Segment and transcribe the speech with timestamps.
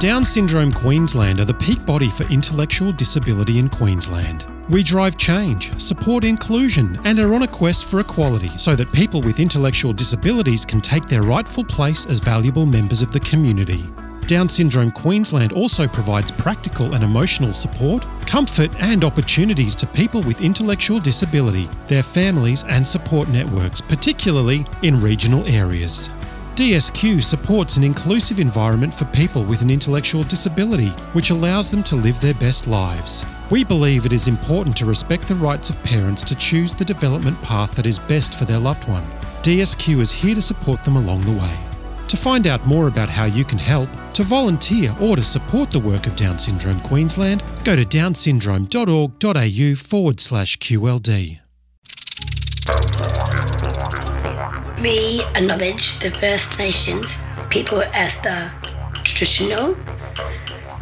[0.00, 4.46] Down Syndrome Queensland are the peak body for intellectual disability in Queensland.
[4.70, 9.20] We drive change, support inclusion, and are on a quest for equality so that people
[9.20, 13.84] with intellectual disabilities can take their rightful place as valuable members of the community.
[14.26, 20.40] Down Syndrome Queensland also provides practical and emotional support, comfort, and opportunities to people with
[20.40, 26.08] intellectual disability, their families, and support networks, particularly in regional areas.
[26.60, 31.96] DSQ supports an inclusive environment for people with an intellectual disability, which allows them to
[31.96, 33.24] live their best lives.
[33.50, 37.40] We believe it is important to respect the rights of parents to choose the development
[37.40, 39.04] path that is best for their loved one.
[39.40, 41.56] DSQ is here to support them along the way.
[42.08, 45.80] To find out more about how you can help, to volunteer, or to support the
[45.80, 51.40] work of Down Syndrome Queensland, go to downsyndrome.org.au forward slash QLD.
[54.82, 57.18] We acknowledge the First Nations
[57.50, 58.50] people as the
[59.04, 59.76] traditional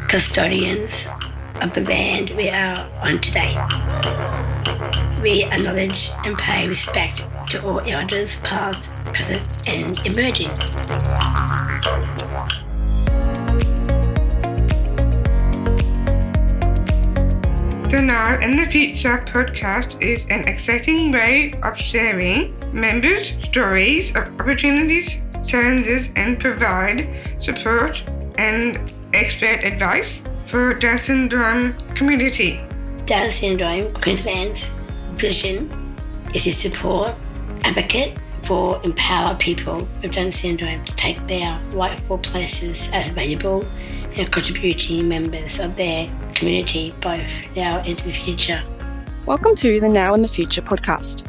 [0.06, 1.08] custodians
[1.60, 3.58] of the land we are on today.
[5.20, 10.50] We acknowledge and pay respect to all elders past, present and emerging.
[17.88, 24.28] The Now and the Future podcast is an exciting way of sharing members' stories of
[24.38, 27.08] opportunities, challenges, and provide
[27.40, 28.04] support
[28.36, 32.60] and expert advice for Down syndrome community.
[33.06, 34.70] Down syndrome Queensland's
[35.14, 35.96] vision
[36.34, 37.14] is to support,
[37.64, 43.64] advocate for empower people with Down syndrome to take their rightful places as valuable
[44.18, 48.62] and contributing members of their community both now and in the future.
[49.26, 51.26] Welcome to the Now and the Future podcast.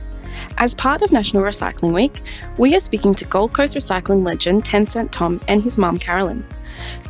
[0.59, 2.21] As part of National Recycling Week,
[2.59, 6.45] we are speaking to Gold Coast recycling legend 10 Cent Tom and his mum Carolyn.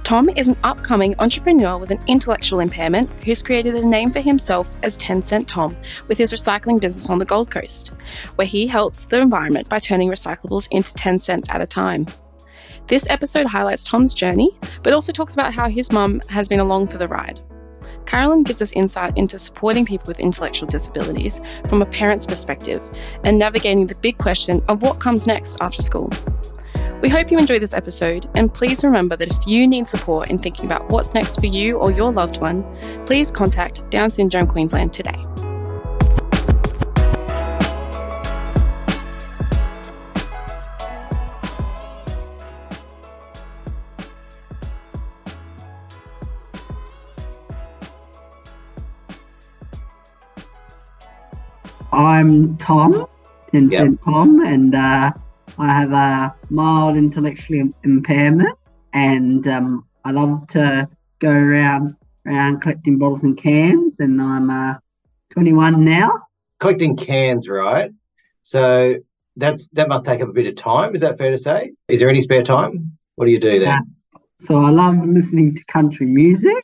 [0.03, 4.77] Tom is an upcoming entrepreneur with an intellectual impairment who's created a name for himself
[4.81, 5.75] as 10 Cent Tom
[6.07, 7.91] with his recycling business on the Gold Coast,
[8.35, 12.07] where he helps the environment by turning recyclables into 10 cents at a time.
[12.87, 16.87] This episode highlights Tom's journey, but also talks about how his mum has been along
[16.87, 17.41] for the ride.
[18.09, 22.89] Carolyn gives us insight into supporting people with intellectual disabilities from a parent's perspective
[23.23, 26.09] and navigating the big question of what comes next after school.
[27.03, 30.39] We hope you enjoy this episode, and please remember that if you need support in
[30.39, 32.63] thinking about what's next for you or your loved one,
[33.05, 35.48] please contact Down Syndrome Queensland today.
[52.09, 53.05] I'm Tom,
[53.53, 53.99] 10 Cent Yep.
[54.03, 55.11] Tom, and uh,
[55.59, 58.57] I have a mild intellectual impairment,
[58.93, 64.75] and um, I love to go around around collecting bottles and cans, and I'm uh,
[65.29, 66.09] 21 now.
[66.59, 67.91] collecting cans, right?
[68.43, 68.95] So
[69.35, 70.95] that's that must take up a bit of time.
[70.95, 71.73] Is that fair to say?
[71.87, 72.97] Is there any spare time?
[73.17, 73.95] What do you do then?
[74.39, 76.63] So I love listening to country music,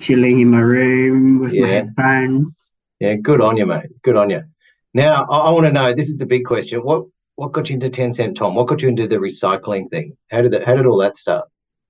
[0.00, 1.66] chilling in my room with my Yeah.
[1.84, 2.70] headphones.
[2.98, 3.86] Yeah, good on you, mate.
[4.02, 4.42] Good on you.
[4.94, 5.92] Now I, I want to know.
[5.92, 6.80] This is the big question.
[6.80, 7.06] What
[7.36, 8.54] what got you into Ten Cent Tom?
[8.54, 10.16] What got you into the recycling thing?
[10.30, 10.64] How did that?
[10.64, 11.48] How did all that start?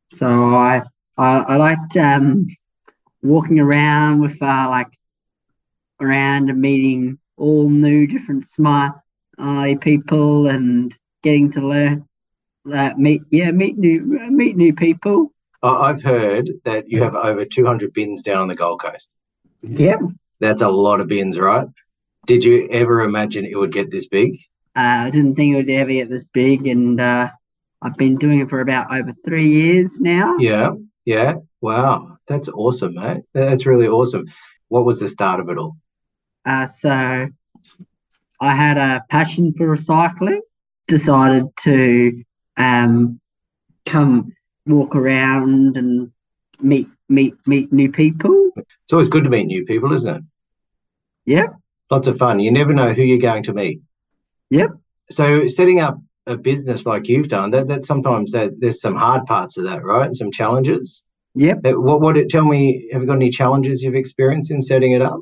[0.09, 0.83] So I
[1.17, 2.47] I, I liked um,
[3.23, 4.89] walking around with uh, like
[6.01, 8.95] around and meeting all new different smart
[9.39, 12.07] eye people and getting to learn
[12.73, 15.33] uh, meet yeah meet new meet new people.
[15.63, 19.15] I've heard that you have over two hundred bins down on the Gold Coast.
[19.63, 20.01] Yep.
[20.39, 21.67] That's a lot of bins, right?
[22.27, 24.41] Did you ever imagine it would get this big?
[24.77, 27.31] Uh, I didn't think it would ever get this big, and uh,
[27.83, 30.37] I've been doing it for about over three years now.
[30.39, 30.73] Yeah,
[31.05, 31.37] yeah.
[31.61, 33.23] Wow, that's awesome, mate.
[33.35, 34.27] That's really awesome.
[34.69, 35.77] What was the start of it all?
[36.45, 37.29] Uh, so
[38.41, 40.41] I had a passion for recycling,
[40.89, 42.23] decided to
[42.57, 43.21] um,
[43.87, 44.33] come
[44.67, 46.13] walk around and
[46.63, 48.51] meet meet meet new people.
[48.57, 50.23] It's always good to meet new people, isn't it?
[51.27, 51.55] Yep,
[51.91, 52.41] Lots of fun.
[52.41, 53.83] You never know who you're going to meet.
[54.51, 54.71] yep.
[55.11, 59.27] So setting up a business like you've done, that that sometimes that, there's some hard
[59.27, 60.07] parts of that, right?
[60.07, 61.05] And some challenges.
[61.35, 61.61] Yep.
[61.63, 65.21] What what tell me, have you got any challenges you've experienced in setting it up?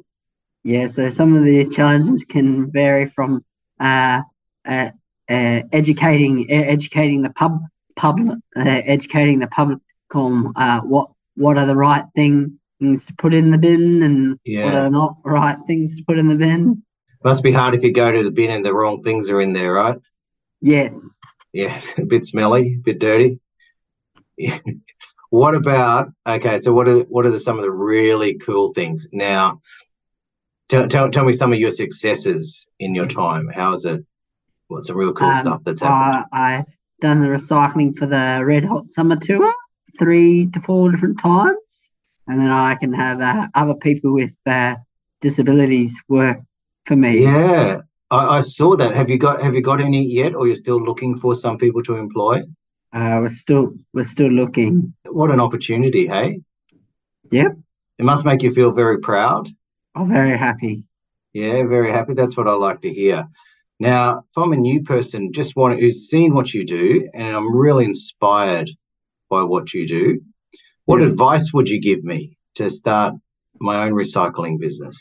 [0.65, 3.45] Yeah, so some of the challenges can vary from
[3.81, 4.23] uh,
[4.67, 4.91] uh,
[5.29, 7.61] uh, educating educating the pub
[7.97, 9.79] public uh, educating the public
[10.15, 14.39] on uh, what what are the right thing, things to put in the bin and
[14.47, 16.83] what are not right things to put in the bin.
[17.25, 19.53] Must be hard if you go to the bin and the wrong things are in
[19.53, 19.99] there, right?
[20.61, 21.19] Yes,
[21.53, 23.41] Yes, a bit smelly, a bit dirty.
[24.37, 24.59] Yeah.
[25.31, 26.57] What about okay?
[26.57, 29.61] So what are what are the, some of the really cool things now?
[30.71, 33.47] Tell, tell, tell me some of your successes in your time.
[33.55, 34.07] How is it?
[34.69, 36.25] What's some real cool Um, stuff that's happened?
[36.33, 36.65] I, I
[37.03, 39.53] done the recycling for the Red Hot Summer Tour
[39.99, 41.91] three to four different times,
[42.29, 44.77] and then I can have uh, other people with uh,
[45.21, 46.39] disabilities work
[46.87, 47.25] for me.
[47.25, 47.79] yeah,
[48.11, 48.95] I, I saw that.
[48.95, 51.83] Have you got Have you got any yet, or you're still looking for some people
[51.85, 52.43] to employ?
[52.93, 54.95] Uh, we're still we're still looking.
[55.07, 56.41] What an opportunity, hey?
[57.31, 57.57] Yep.
[57.99, 59.49] It must make you feel very proud.
[59.95, 60.85] I'm very happy.
[61.33, 62.15] Yeah, very happy.
[62.15, 63.27] That's what I like to hear.
[63.81, 67.55] Now, if I'm a new person, just want who's seen what you do, and I'm
[67.55, 68.71] really inspired
[69.29, 70.21] by what you do,
[70.89, 71.09] what Yeah.
[71.09, 73.15] advice would you give me to start
[73.61, 74.97] my own recycling business?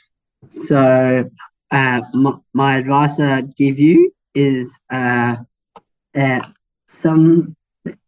[0.49, 1.29] So,
[1.71, 5.37] uh, my, my advice that I'd give you is uh,
[6.13, 6.41] uh,
[6.87, 7.55] some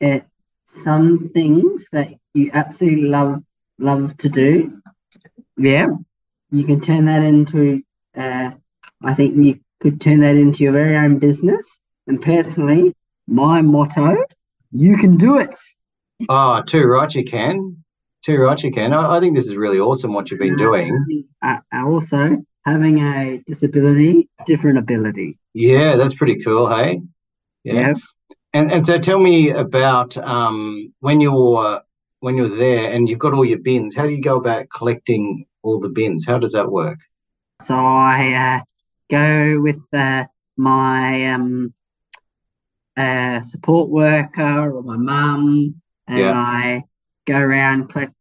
[0.02, 0.20] uh,
[0.66, 3.42] some things that you absolutely love
[3.78, 4.82] love to do.
[5.58, 5.88] Yeah,
[6.52, 7.82] you can turn that into.
[8.14, 8.52] Uh,
[9.02, 11.80] I think you could turn that into your very own business.
[12.08, 12.94] And personally,
[13.26, 14.18] my motto:
[14.74, 15.58] you can do it.
[16.28, 17.84] Oh, too right you can.
[18.24, 18.92] Too right you can.
[18.94, 21.26] I, I think this is really awesome what you've been doing.
[21.42, 25.38] Uh, uh, also, having a disability, different ability.
[25.54, 27.02] Yeah, that's pretty cool, hey?
[27.64, 27.94] Yeah.
[28.54, 31.82] And and so tell me about um, when you're
[32.20, 33.96] when you're there and you've got all your bins.
[33.96, 36.26] How do you go about collecting all the bins?
[36.26, 37.00] How does that work?
[37.62, 38.60] So I uh,
[39.10, 40.26] go with uh,
[40.58, 41.74] my um,
[42.98, 46.34] uh, support worker or my mum, and Yeah.
[46.36, 46.84] I
[47.26, 48.14] go around collect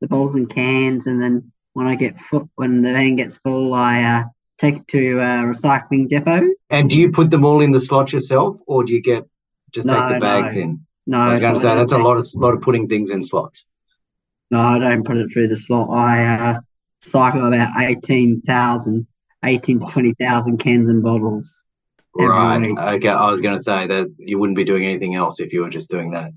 [0.00, 3.74] the bottles and cans, and then when I get full, when the van gets full,
[3.74, 4.24] I uh,
[4.58, 6.48] take it to a recycling depot.
[6.70, 9.24] And do you put them all in the slot yourself, or do you get
[9.72, 10.62] just take the bags no.
[10.62, 10.86] in?
[11.06, 13.22] No, I was going to say that's a lot of lot of putting things in
[13.22, 13.64] slots.
[14.50, 15.90] No, I don't put it through the slot.
[15.90, 16.60] I uh,
[17.02, 19.06] cycle about 18,000,
[19.44, 21.62] 18 to 20,000 cans and bottles.
[22.14, 22.58] Right.
[22.58, 22.78] week.
[22.78, 23.08] Okay.
[23.08, 25.70] I was going to say that you wouldn't be doing anything else if you were
[25.70, 26.32] just doing that.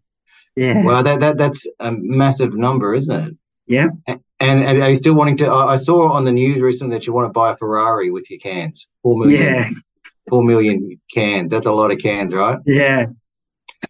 [0.55, 0.83] Yeah.
[0.83, 3.35] Well, that, that that's a massive number, isn't it?
[3.67, 3.87] yeah.
[4.07, 5.51] And, and are you still wanting to?
[5.51, 8.39] I saw on the news recently that you want to buy a Ferrari with your
[8.39, 8.87] cans.
[9.03, 9.41] Four million.
[9.41, 9.69] Yeah.
[10.29, 11.51] Four million cans.
[11.51, 12.57] That's a lot of cans, right?
[12.65, 13.05] Yeah.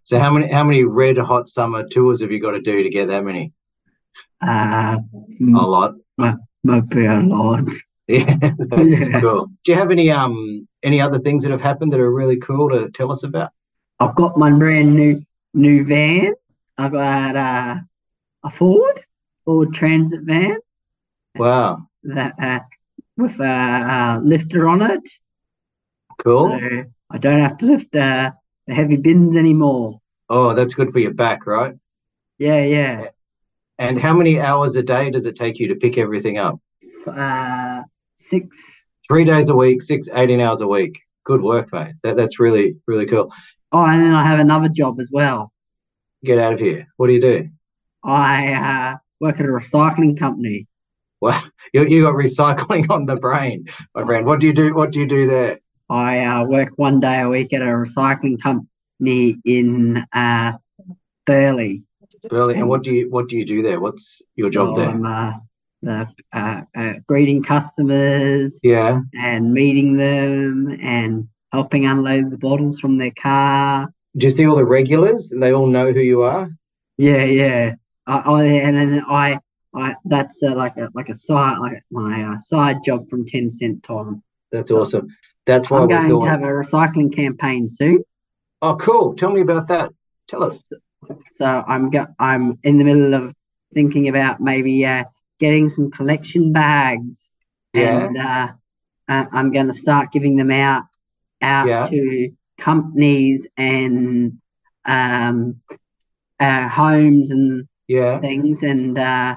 [0.04, 2.90] So how many how many red hot summer tours have you got to do to
[2.90, 3.54] get that many?
[4.42, 4.98] Uh,
[5.42, 5.96] A lot.
[6.18, 7.64] might be a lot.
[8.07, 9.22] Yeah, that's Yeah.
[9.22, 9.48] cool.
[9.64, 12.69] Do you have any um any other things that have happened that are really cool
[12.72, 13.52] to tell us about?
[14.00, 15.22] I've got my brand new
[15.54, 16.34] new van.
[16.77, 17.75] I've got uh,
[18.44, 19.01] a Ford
[19.45, 20.57] Ford Transit van
[21.35, 22.59] Wow, that uh,
[23.18, 25.07] with a uh, lifter on it,
[26.18, 26.50] cool.
[26.50, 28.31] so I don't have to lift uh,
[28.68, 30.00] the heavy bins anymore.
[30.29, 31.75] Oh, that's good for your back, right?
[32.38, 33.09] Yeah, yeah.
[33.77, 36.59] And how many hours a day does it take you to pick everything up?
[37.06, 37.81] Uh,
[38.15, 38.83] six.
[39.07, 41.01] Three days a week, six, 18 hours a week.
[41.23, 41.95] Good work, mate.
[42.03, 43.33] That, that's really, really cool.
[43.71, 45.50] Oh, and then I have another job as well.
[46.23, 46.88] Get out of here.
[46.97, 47.50] What do you do?
[48.03, 50.68] I uh, work at a recycling company.
[51.19, 51.41] Well,
[51.73, 54.25] you, you got recycling on the brain, my friend.
[54.25, 54.73] What do you do?
[54.73, 55.59] What do you do there?
[55.89, 60.53] I uh, work one day a week at a recycling company in uh,
[61.25, 61.81] Burleigh.
[62.29, 62.56] Burleigh.
[62.56, 63.79] And what do you what do you do there?
[63.79, 64.89] What's your job there?
[64.89, 65.33] I'm uh,
[65.81, 69.01] the, uh, uh, greeting customers Yeah.
[69.19, 73.92] and meeting them and helping unload the bottles from their car.
[74.18, 76.49] Do you see all the regulars and they all know who you are?
[76.97, 77.73] Yeah, yeah.
[78.07, 79.39] I, I and then I,
[79.73, 83.49] I that's uh, like a like a side like my uh, side job from Ten
[83.49, 84.23] Cent Tom.
[84.51, 85.07] That's So- awesome.
[85.47, 88.03] That's why I'm going to have a recycling campaign soon.
[88.61, 89.15] Oh, cool.
[89.15, 89.91] Tell me about that.
[90.27, 90.69] Tell us.
[91.30, 93.33] So I'm go- I'm in the middle of
[93.73, 95.06] thinking about maybe uh,
[95.39, 97.31] getting some collection bags,
[97.73, 98.06] Yeah.
[98.06, 98.47] and uh,
[99.09, 100.83] uh, I'm going to start giving them out
[101.41, 101.87] out Yeah.
[101.87, 104.37] to companies and
[104.85, 105.61] um,
[106.39, 108.19] uh, homes and Yeah.
[108.19, 109.35] things, and uh,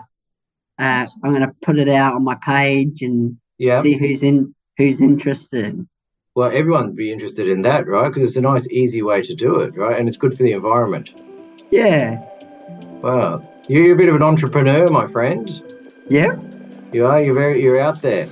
[0.79, 3.81] uh, I'm going to put it out on my page and Yeah.
[3.83, 5.87] see who's in who's interested.
[6.37, 8.09] Well, everyone would be interested in that, right?
[8.09, 9.99] Because it's a nice, easy way to do it, right?
[9.99, 11.11] And it's good for the environment.
[11.71, 12.19] Yeah,
[13.03, 13.43] Wow.
[13.69, 15.49] You're a bit of an entrepreneur, my friend.
[16.09, 16.33] yeah,
[16.93, 17.23] You are.
[17.23, 17.63] You're very.
[17.63, 18.29] You're out there.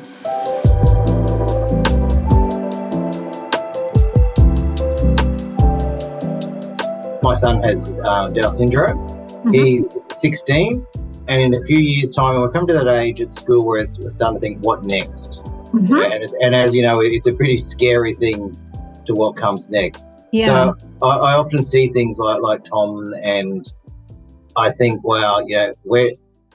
[7.22, 9.26] My son has uh, Down syndrome.
[9.50, 10.86] He's 16,
[11.28, 13.98] and in a few years' time, we'll come to that age at school where it's
[13.98, 15.44] we're starting to think, what next?
[15.72, 16.12] Mhm.
[16.12, 18.56] And, and as you know, it's a pretty scary thing
[19.06, 20.12] to what comes next.
[20.32, 20.46] Yeah.
[20.46, 23.70] So I, I often see things like like Tom and
[24.56, 26.12] I think, wow, yeah, we're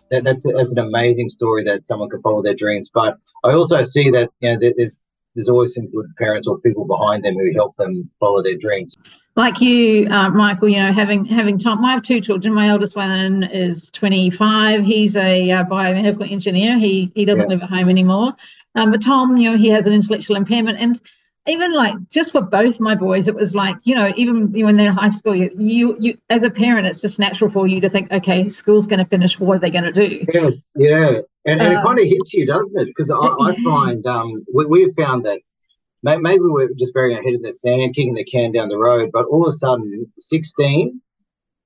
[0.10, 2.90] that, that's that's an amazing story that someone can follow their dreams.
[2.94, 4.98] But I also see that you know there's
[5.36, 8.96] there's always some good parents or people behind them who help them follow their dreams.
[9.38, 11.86] Like you, uh, Michael, you know, having having Tom.
[11.86, 12.56] I have two children.
[12.56, 14.84] My eldest one is 25.
[14.84, 16.79] He's a uh, biomedical engineer.
[16.79, 17.56] He he doesn't yeah.
[17.56, 18.36] live at home anymore.
[18.74, 21.00] Um, but Tom, you know, he has an intellectual impairment, and
[21.48, 24.89] even like just for both my boys, it was like you know even when they're
[24.89, 27.89] in high school, you you, you as a parent, it's just natural for you to
[27.91, 29.39] think, okay, school's going to finish.
[29.39, 30.25] What are they going to do?
[30.34, 32.88] Yes, yeah, and, and it um, kind of hits you, doesn't it?
[32.88, 35.41] Because I, I, find um, we, we've found that
[36.16, 39.10] maybe we're just burying our head in the sand, kicking the can down the road,
[39.12, 41.02] but all of a sudden, sixteen,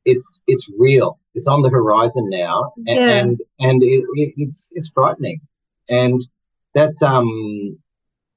[0.05, 1.19] it's it's real.
[1.35, 3.17] It's on the horizon now, and yeah.
[3.19, 5.41] and, and it, it, it's it's frightening,
[5.89, 6.21] and
[6.73, 7.77] that's um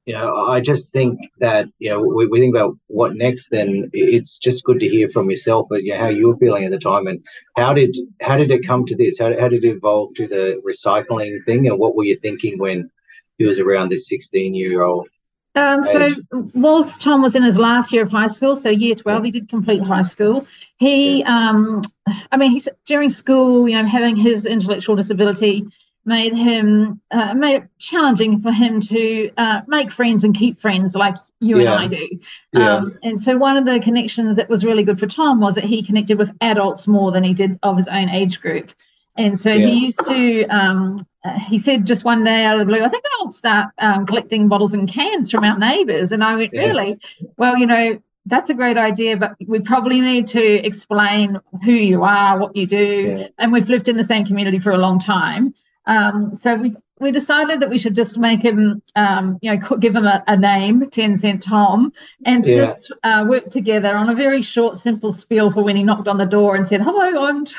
[0.06, 3.48] you know, I just think that you know we, we think about what next.
[3.48, 6.70] Then it's just good to hear from yourself you know, how you were feeling at
[6.70, 7.24] the time and
[7.56, 9.18] how did how did it come to this?
[9.18, 11.66] How, how did it evolve to the recycling thing?
[11.66, 12.90] And what were you thinking when
[13.38, 15.08] he was around this sixteen year old?
[15.56, 16.10] Um, so
[16.54, 19.48] whilst Tom was in his last year of high school, so year twelve, he did
[19.48, 20.46] complete high school.
[20.78, 21.80] He, um,
[22.32, 25.66] I mean, he's during school, you know, having his intellectual disability
[26.06, 30.94] made him uh, made it challenging for him to uh, make friends and keep friends
[30.94, 31.72] like you yeah.
[31.72, 32.18] and I do.
[32.52, 32.74] Yeah.
[32.74, 35.64] Um, and so one of the connections that was really good for Tom was that
[35.64, 38.70] he connected with adults more than he did of his own age group.
[39.16, 39.66] And so yeah.
[39.66, 42.88] he used to, um, uh, he said just one day out of the blue, I
[42.88, 46.12] think I'll start um, collecting bottles and cans from our neighbours.
[46.12, 46.98] And I went, really?
[47.38, 52.04] Well, you know, that's a great idea, but we probably need to explain who you
[52.04, 53.26] are, what you do.
[53.38, 55.54] And we've lived in the same community for a long time.
[55.86, 59.96] Um, so we we decided that we should just make him, um, you know, give
[59.96, 61.92] him a, a, name, 10 Cent Tom,
[62.24, 62.66] and yeah.
[62.66, 66.18] just uh, work together on a very short, simple spiel for when he knocked on
[66.18, 67.54] the door and said, Hello, I'm, t-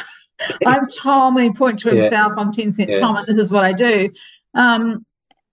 [0.66, 1.38] I'm Tom.
[1.38, 2.42] And he pointed to himself, yeah.
[2.42, 3.00] I'm 10 Cent yeah.
[3.00, 4.12] Tom, and this is what I do.
[4.54, 5.06] Um,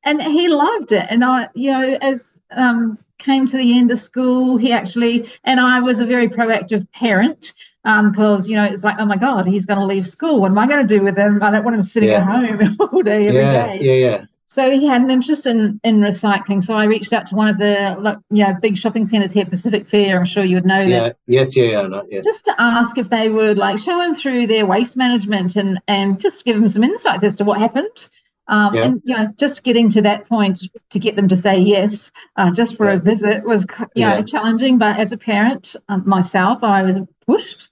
[0.04, 1.06] and he loved it.
[1.10, 5.60] And I, you know, as um, came to the end of school, he actually, and
[5.60, 9.44] I was a very proactive parent because um, you know it's like oh my god
[9.44, 11.64] he's going to leave school what am i going to do with him i don't
[11.64, 12.18] want him sitting yeah.
[12.18, 13.78] at home all day every yeah, day.
[13.80, 17.34] yeah yeah so he had an interest in in recycling so i reached out to
[17.34, 20.66] one of the you know big shopping centers here pacific fair i'm sure you would
[20.66, 21.00] know yeah.
[21.00, 24.14] that yes yeah yeah, no, yeah just to ask if they would like show him
[24.14, 28.08] through their waste management and and just give him some insights as to what happened
[28.48, 28.84] um, yeah.
[28.84, 32.50] And you know, just getting to that point to get them to say yes, uh,
[32.50, 32.94] just for yeah.
[32.94, 34.22] a visit, was you know, yeah.
[34.22, 34.78] challenging.
[34.78, 37.70] But as a parent um, myself, I was pushed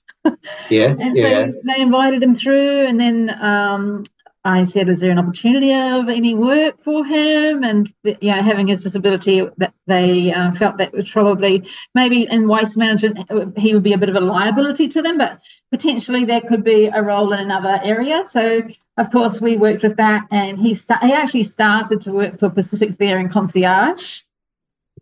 [0.68, 1.00] Yes.
[1.04, 1.50] and yeah.
[1.64, 4.04] they invited him through, and then um,
[4.44, 8.68] I said, "Is there an opportunity of any work for him?" And you know, having
[8.68, 13.18] his disability, that they uh, felt that was probably maybe in waste management
[13.58, 16.86] he would be a bit of a liability to them, but potentially there could be
[16.86, 18.24] a role in another area.
[18.24, 18.62] So.
[18.96, 22.50] Of course, we worked with that, and he sta- he actually started to work for
[22.50, 24.20] Pacific Fair in concierge.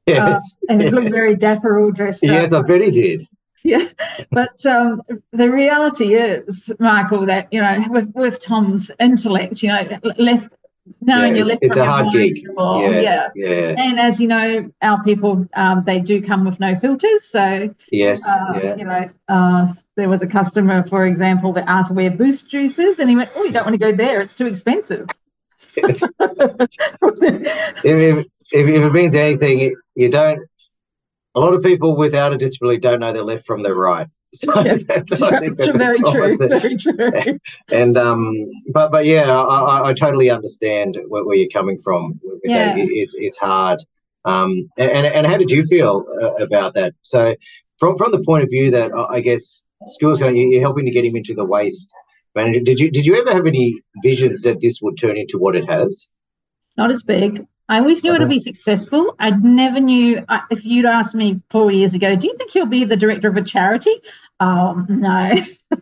[0.07, 2.42] Yes, uh, and he looked very dapper, all dressed yes, up.
[2.42, 3.28] Yes, I bet he did
[3.68, 3.88] yeah,
[4.30, 10.00] but um, the reality is, Michael, that you know, with, with Tom's intellect, you know,
[10.18, 10.54] left
[11.02, 12.37] knowing yeah, you're left it's a hard gig.
[12.42, 16.76] Yeah, yeah, yeah, And as you know, our people um, they do come with no
[16.76, 17.25] filters.
[17.25, 18.76] So yes, uh, yeah.
[18.76, 22.98] you know, uh, there was a customer, for example, that asked where Boost Juice is,
[22.98, 25.08] and he went, "Oh, you don't want to go there; it's too expensive."
[25.76, 26.02] if,
[27.84, 30.40] if, if, it means anything, you don't
[31.38, 34.09] a lot of people without a disability don't know their left from their right.
[34.35, 35.18] So yes, that's,
[35.75, 36.37] very true.
[36.37, 37.38] Very true.
[37.71, 38.35] And um,
[38.75, 42.21] but but yeah, I, I totally understand where, where, you're coming from.
[42.45, 42.76] Yeah.
[42.76, 43.83] It, it's it's hard.
[44.26, 46.92] Um, and and how did you feel uh, about that?
[47.00, 47.37] So
[47.78, 51.07] from from the point of view that I guess schools going, you're helping to get
[51.07, 51.90] him into the waste
[52.35, 52.66] management.
[52.66, 55.66] Did you did you ever have any visions that this would turn into what it
[55.71, 56.11] has?
[56.76, 57.47] Not as big.
[57.68, 59.14] I always knew it'd be successful.
[59.18, 62.84] I never knew if you'd asked me four years ago, do you think he'll be
[62.84, 63.94] the director of a charity?
[64.40, 65.34] Um, no.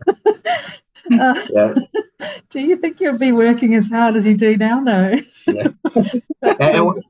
[1.11, 1.73] uh, yeah.
[2.49, 4.81] do you think he'll be working as hard as you do now?
[4.81, 5.17] No.
[5.45, 5.67] Yeah.
[6.41, 7.03] and,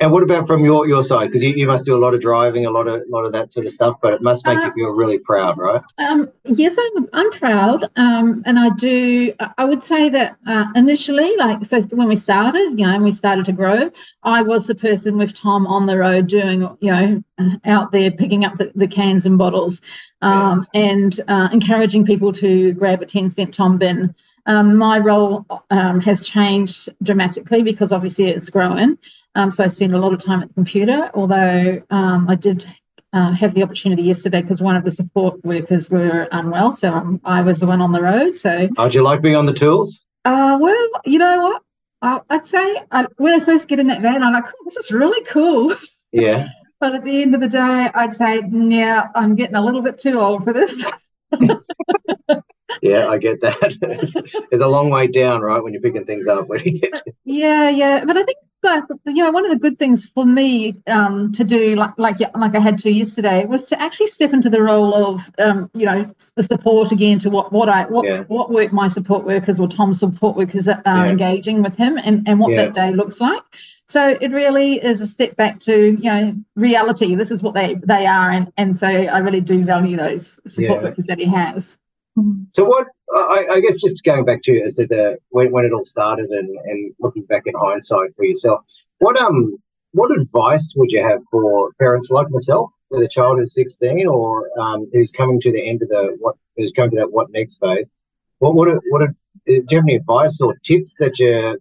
[0.00, 1.26] and what about from your, your side?
[1.26, 3.52] Because you, you must do a lot of driving, a lot of lot of that
[3.52, 5.80] sort of stuff, but it must make uh, you feel really proud, right?
[5.98, 9.32] Um, yes, I'm, I'm proud, um, and I do.
[9.58, 13.12] I would say that uh, initially, like so, when we started, you know, and we
[13.12, 13.90] started to grow,
[14.24, 17.22] I was the person with Tom on the road doing, you know,
[17.64, 19.80] out there picking up the, the cans and bottles,
[20.22, 20.80] um, yeah.
[20.82, 24.14] and uh, encouraging people to grab a ten cent Tom bin.
[24.46, 28.98] Um, my role um, has changed dramatically because obviously it's growing.
[29.34, 32.66] Um, so I spend a lot of time at the computer, although um, I did
[33.12, 37.20] uh, have the opportunity yesterday because one of the support workers were unwell, so um,
[37.24, 38.34] I was the one on the road.
[38.34, 40.00] So, how'd you like being on the tools?
[40.24, 41.62] Uh, well, you know what?
[42.00, 44.76] I, I'd say I, when I first get in that van, I'm like, oh, this
[44.76, 45.76] is really cool.
[46.10, 46.48] Yeah.
[46.80, 47.58] but at the end of the day,
[47.94, 50.82] I'd say, yeah, I'm getting a little bit too old for this.
[52.82, 53.76] yeah, I get that.
[54.50, 56.48] There's a long way down, right, when you're picking things up.
[56.48, 57.12] When you get to...
[57.24, 58.38] Yeah, yeah, but I think
[59.06, 62.54] you know one of the good things for me um, to do like like like
[62.54, 66.12] I had to yesterday was to actually step into the role of um, you know
[66.36, 68.22] the support again to what what I what yeah.
[68.24, 71.06] what work my support workers or Tom's support workers are yeah.
[71.06, 72.64] engaging with him and and what yeah.
[72.64, 73.42] that day looks like.
[73.88, 77.14] So it really is a step back to you know reality.
[77.14, 80.82] This is what they they are, and and so I really do value those support
[80.82, 81.76] workers that he has.
[82.50, 85.84] So what I, I, guess just going back to said the when, when it all
[85.84, 88.64] started and, and looking back in hindsight for yourself,
[88.98, 89.56] what um
[89.92, 94.48] what advice would you have for parents like myself with a child who's sixteen or
[94.58, 97.58] um, who's coming to the end of the what who's coming to that what next
[97.58, 97.90] phase?
[98.38, 99.08] What what what
[99.46, 101.58] do you have any advice or tips that you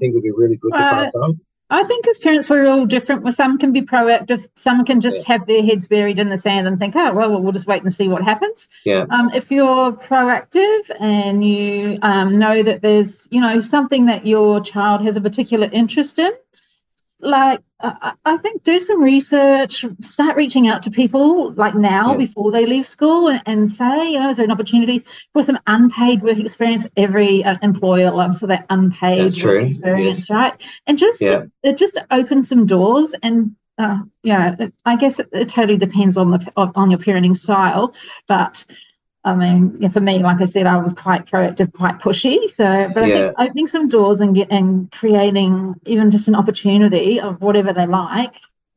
[0.00, 1.40] think would be really good to uh, pass on?
[1.72, 3.34] I think as parents, we're all different.
[3.34, 5.22] Some can be proactive, some can just yeah.
[5.26, 7.92] have their heads buried in the sand and think, oh, well, we'll just wait and
[7.92, 8.68] see what happens.
[8.84, 9.06] Yeah.
[9.08, 14.60] Um, if you're proactive and you um, know that there's, you know, something that your
[14.60, 16.32] child has a particular interest in,
[17.22, 22.18] like I think do some research, start reaching out to people like now yeah.
[22.18, 25.58] before they leave school and, and, say, you know, is there an opportunity for some
[25.66, 26.86] unpaid work experience?
[26.96, 30.30] Every uh, employer loves so that unpaid work experience, yes.
[30.30, 30.52] right?
[30.86, 31.44] And just yeah.
[31.62, 36.30] it just opens some doors and uh, yeah, I guess it, it, totally depends on
[36.30, 37.94] the on your parenting style,
[38.28, 38.64] but
[39.24, 42.50] I mean, for me, like I said, I was quite proactive, quite pushy.
[42.50, 43.14] So, but yeah.
[43.14, 47.72] I think opening some doors and get and creating even just an opportunity of whatever
[47.72, 48.34] they like,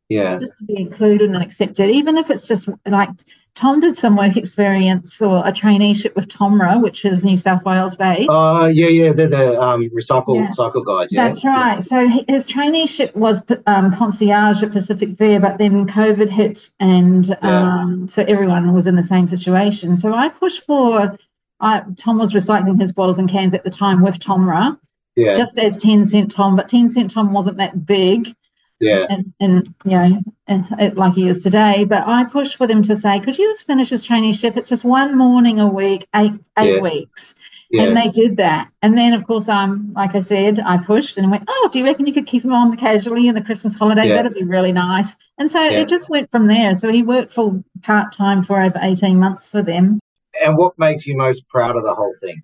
[0.07, 3.09] yeah, just to be included and accepted, even if it's just like
[3.55, 7.95] Tom did some work experience or a traineeship with TOMRA, which is New South Wales
[7.95, 8.27] based.
[8.29, 10.51] Oh, uh, yeah, yeah, they're the um, recycle yeah.
[10.51, 11.13] cycle guys.
[11.13, 11.25] Yeah.
[11.25, 11.75] That's right.
[11.75, 11.79] Yeah.
[11.79, 17.37] So his traineeship was um, concierge at Pacific Fair, but then COVID hit, and yeah.
[17.41, 19.95] um, so everyone was in the same situation.
[19.95, 21.17] So I pushed for.
[21.61, 24.77] I, Tom was recycling his bottles and cans at the time with TOMRA,
[25.15, 25.33] yeah.
[25.33, 28.35] just as 10 Cent Tom, but 10 Cent Tom wasn't that big.
[28.79, 29.05] Yeah.
[29.09, 31.85] And, and you know, and, like he is today.
[31.85, 34.57] But I pushed for them to say, could you just finish his traineeship?
[34.57, 36.81] It's just one morning a week, eight eight yeah.
[36.81, 37.35] weeks.
[37.69, 37.83] Yeah.
[37.83, 38.69] And they did that.
[38.81, 41.85] And then, of course, i'm like I said, I pushed and went, oh, do you
[41.85, 44.09] reckon you could keep him on casually in the Christmas holidays?
[44.09, 44.17] Yeah.
[44.17, 45.15] That'd be really nice.
[45.37, 46.75] And so it just went from there.
[46.75, 49.99] So he worked full part time for over 18 months for them.
[50.41, 52.41] And what makes you most proud of the whole thing?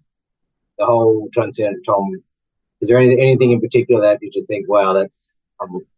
[0.77, 2.23] The whole Ten Cent Tom.
[2.81, 5.35] Is there anything, anything in particular that you just think, wow, that's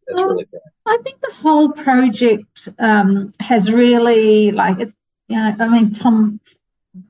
[0.07, 0.59] that's well, really fair.
[0.85, 4.93] I think the whole project um, has really like it's
[5.27, 6.39] you know I mean Tom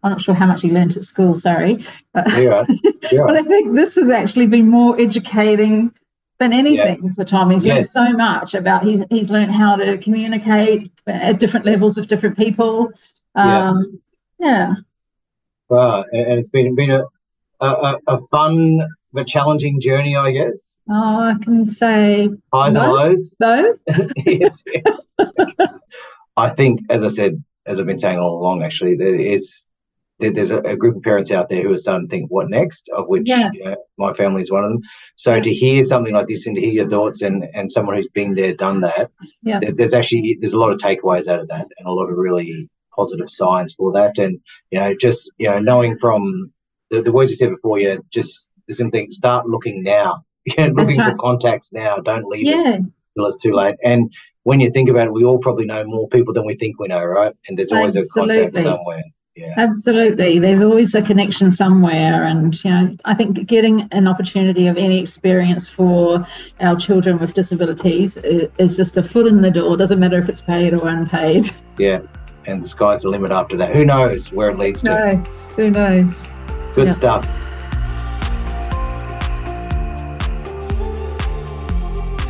[0.01, 1.85] I'm not sure how much he learned at school, sorry.
[2.13, 2.63] But, yeah,
[3.11, 3.23] yeah.
[3.25, 5.91] but I think this has actually been more educating
[6.39, 7.13] than anything yeah.
[7.15, 7.51] for Tom.
[7.51, 7.93] He's yes.
[7.95, 12.37] learned so much about he's he's learned how to communicate at different levels with different
[12.37, 12.91] people.
[13.35, 13.99] Um,
[14.39, 14.47] yeah.
[14.47, 14.73] yeah.
[15.69, 17.03] Wow, and it's been been a,
[17.59, 20.78] a, a fun a challenging journey, I guess.
[20.89, 23.36] Oh, I can say highs and lows.
[23.39, 23.80] Both.
[24.26, 24.63] yes.
[26.36, 29.65] I think, as I said, as I've been saying all along, actually, there is
[30.19, 32.89] there's a, a, group of parents out there who are starting to think, "What next?"
[32.89, 33.49] Of which yeah.
[33.54, 34.82] you know, my family is one of them.
[35.15, 35.41] So yeah.
[35.41, 38.36] to hear something like this and to hear your thoughts and and someone who's been
[38.36, 39.60] there, done that, yeah.
[39.76, 42.69] there's actually there's a lot of takeaways out of that and a lot of really
[42.95, 44.17] positive signs for that.
[44.17, 44.39] And
[44.71, 46.52] you know, just you know, knowing from
[46.89, 49.12] the, the words you said before, yeah, just the same thing.
[49.12, 50.26] Start looking now.
[50.45, 51.13] Yeah, looking right.
[51.13, 51.99] for contacts now.
[51.99, 52.73] Don't leave yeah.
[52.73, 52.82] it
[53.15, 53.76] until it's too late.
[53.82, 54.12] And
[54.43, 56.89] when you think about it, we all probably know more people than we think we
[56.89, 57.34] know, right?
[57.47, 58.39] And there's always Absolutely.
[58.39, 59.04] a contact somewhere.
[59.36, 59.54] Yeah.
[59.58, 60.38] Absolutely.
[60.38, 62.23] There's always a connection somewhere.
[62.23, 66.28] And, you know, I think getting an opportunity of any experience for
[66.60, 69.76] our children with disabilities is just a foot in the door.
[69.76, 71.49] Doesn't matter if it's paid or unpaid.
[71.80, 72.02] Yeah.
[72.45, 73.73] And the sky's the limit after that.
[73.73, 74.89] Who knows where it leads to?
[74.89, 75.15] No,
[75.56, 76.13] who knows?
[76.73, 76.93] Good yeah.
[76.93, 77.52] stuff.